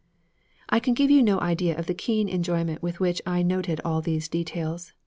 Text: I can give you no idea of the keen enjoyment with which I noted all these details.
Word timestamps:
I 0.69 0.79
can 0.79 0.95
give 0.95 1.11
you 1.11 1.21
no 1.21 1.39
idea 1.41 1.77
of 1.77 1.85
the 1.85 1.93
keen 1.93 2.27
enjoyment 2.27 2.81
with 2.81 2.99
which 2.99 3.21
I 3.23 3.43
noted 3.43 3.79
all 3.85 4.01
these 4.01 4.27
details. 4.27 4.93